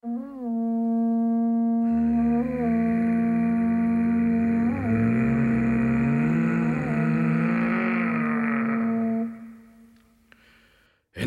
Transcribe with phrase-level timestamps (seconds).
[0.00, 0.12] 遠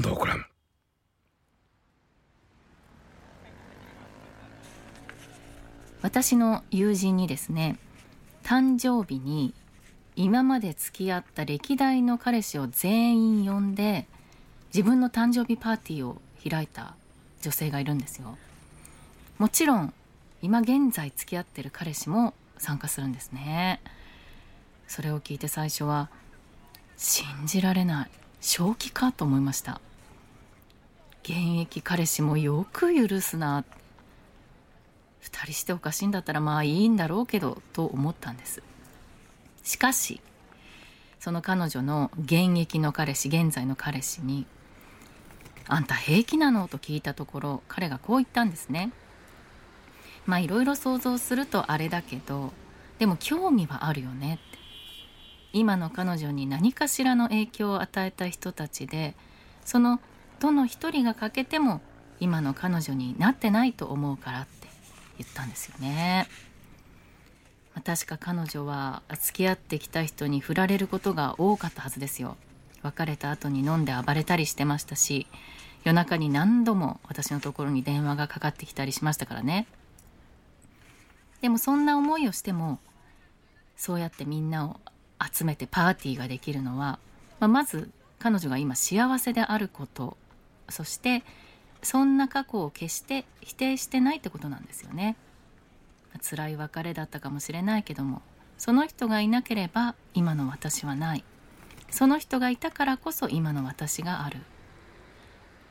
[0.00, 0.44] 藤コラム
[6.02, 7.80] 私の友人にですね
[8.44, 9.54] 誕生日に
[10.14, 14.06] 今まで付き合った歴代の彼氏を全員呼んで
[14.72, 16.94] 自分の誕生日パーティーを開いた
[17.40, 18.38] 女性がいるんですよ。
[19.38, 19.92] もちろん
[20.40, 23.80] 今現在付き合ってる彼氏も参加するんですね。
[24.86, 26.10] それを聞いて最初は
[26.96, 29.80] 信じられない正気かと思いました。
[31.22, 33.64] 現役彼氏もよく許すな。
[35.22, 38.62] 2人しておかしいんだったらまあいいんだろうけどと思ったんです。
[39.62, 40.20] しかし
[41.20, 44.44] その彼女の現役の彼氏現在の彼氏に
[45.68, 48.90] 「あんた平気なの?」と聞いたところ彼がこう言ったんですね。
[50.26, 52.52] まあいろいろ想像するとあれだけど
[52.98, 54.58] でも興味はあるよねって
[55.52, 59.14] 今の彼女に何かしらの影響を与えた人たちで
[59.64, 60.00] その
[60.40, 61.80] どの一人が欠けても
[62.20, 64.68] 今の彼女になってないと思うからって
[65.18, 66.28] 言ったんですよね。
[67.84, 72.36] 確か彼女は付き合ってきた人に振られることが多かったはずですよ。
[72.82, 75.28] 別れた後に飲んで暴れたりしてましたし
[75.84, 79.66] 夜中に何度も私のところに電話がかかってきたりしましたからね。
[81.42, 82.78] でもそんな思いをしても
[83.76, 84.80] そうやってみんなを
[85.20, 86.98] 集めてパーティーができるのは、
[87.40, 90.16] まあ、まず彼女が今幸せであること
[90.68, 91.22] そして
[91.82, 95.16] そんな過去を決して否定してないってことなんですよね。
[96.20, 98.22] 辛い別れだったかもしれないけども
[98.58, 101.24] その人がいなければ今の私はない
[101.90, 104.38] その人がいたからこそ今の私がある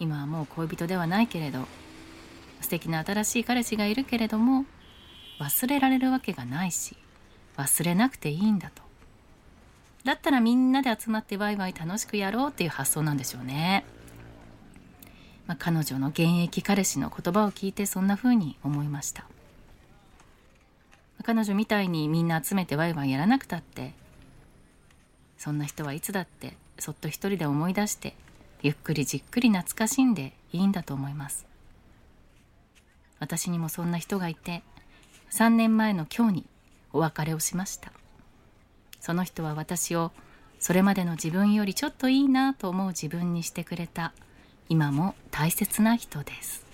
[0.00, 1.66] 今はもう恋人ではないけれど
[2.60, 4.64] 素敵な新しい彼氏がいるけれども
[5.42, 6.96] 忘れられるわけがないし
[7.56, 8.82] 忘れなくていいんだと。
[10.04, 13.84] だったらみんなで集まってワイワイ楽しくやろうっていう発想なんでしょうね、
[15.46, 19.26] まあ、彼女の現役彼氏の言葉を聞いてそんな風に思いました。
[21.24, 23.94] 彼女みたいにみんな集めてワイワイやらなくたって
[25.38, 28.14] そんな人はいつだってそっと一人で思い出して
[28.62, 31.46] ゆっくりじっくり懐かしんでいいんだと思います。
[33.20, 34.64] 私にもそんな人がいて
[35.32, 36.46] 3年前の今日に
[36.92, 37.90] お別れをしました。
[39.00, 40.12] その人は私を
[40.58, 44.12] それまでの自分よりちょっといいなと思う自分にしてくれた
[44.68, 46.66] 今も大切な人です。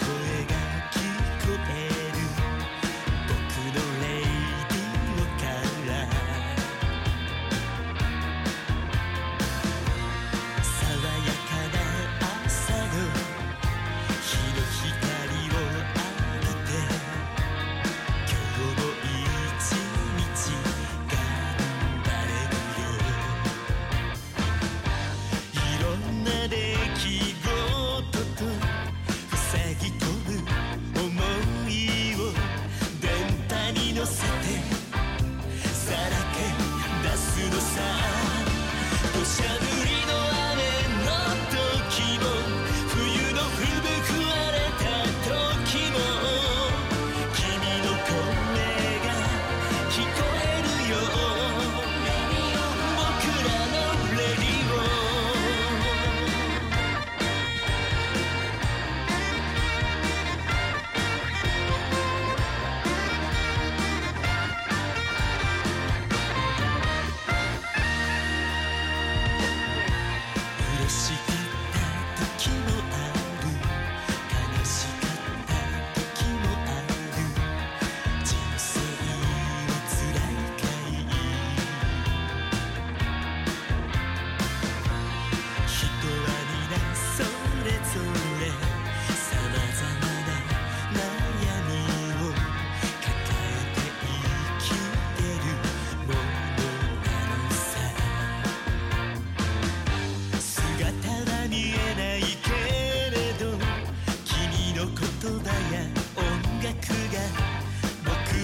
[0.00, 0.17] cool.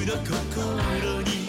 [0.07, 1.44] の心に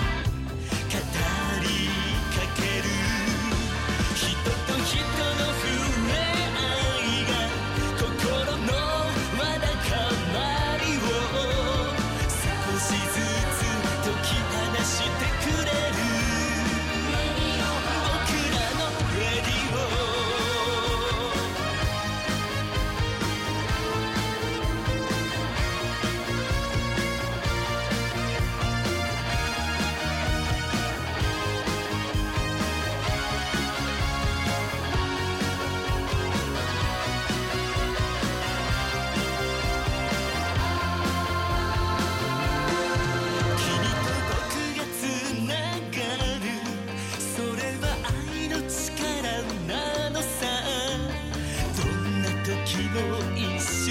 [52.84, 53.00] も
[53.36, 53.42] 一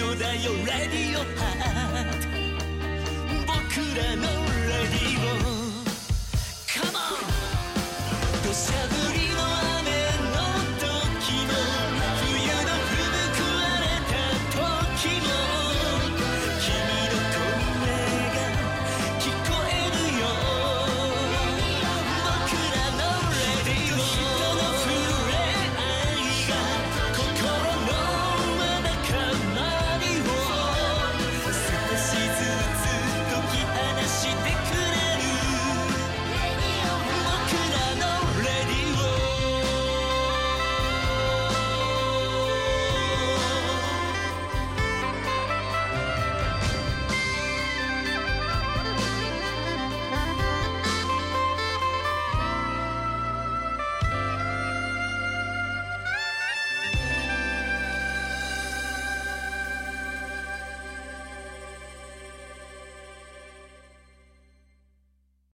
[0.00, 2.24] 緒だよレディオハート
[3.46, 3.52] 僕
[3.96, 4.22] らの
[4.66, 5.26] レディオ。
[6.68, 7.22] カモン
[8.44, 9.63] 土砂降りの雨